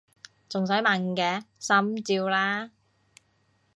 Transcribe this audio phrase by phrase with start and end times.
[0.49, 1.43] 仲使問嘅！
[1.59, 2.71] 心照啦！